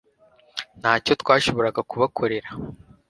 [0.79, 2.49] Ntacyo twashoboraga kubakorera